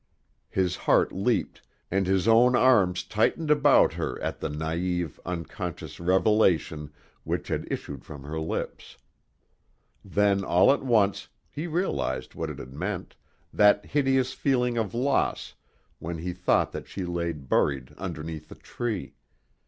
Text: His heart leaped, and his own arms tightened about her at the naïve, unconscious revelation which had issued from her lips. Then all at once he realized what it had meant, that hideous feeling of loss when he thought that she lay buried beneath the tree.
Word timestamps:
His 0.49 0.75
heart 0.75 1.11
leaped, 1.11 1.61
and 1.91 2.07
his 2.07 2.27
own 2.27 2.55
arms 2.55 3.03
tightened 3.03 3.51
about 3.51 3.93
her 3.93 4.19
at 4.19 4.39
the 4.39 4.49
naïve, 4.49 5.19
unconscious 5.27 5.99
revelation 5.99 6.91
which 7.23 7.49
had 7.49 7.67
issued 7.71 8.03
from 8.03 8.23
her 8.23 8.39
lips. 8.39 8.97
Then 10.03 10.43
all 10.43 10.71
at 10.73 10.81
once 10.81 11.27
he 11.51 11.67
realized 11.67 12.33
what 12.33 12.49
it 12.49 12.57
had 12.57 12.73
meant, 12.73 13.15
that 13.53 13.85
hideous 13.85 14.33
feeling 14.33 14.75
of 14.75 14.95
loss 14.95 15.53
when 15.99 16.17
he 16.17 16.33
thought 16.33 16.71
that 16.71 16.87
she 16.87 17.05
lay 17.05 17.31
buried 17.31 17.95
beneath 17.97 18.49
the 18.49 18.55
tree. 18.55 19.13